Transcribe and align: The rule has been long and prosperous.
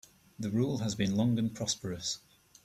The 0.39 0.49
rule 0.49 0.79
has 0.79 0.95
been 0.95 1.15
long 1.15 1.37
and 1.37 1.53
prosperous. 1.53 2.17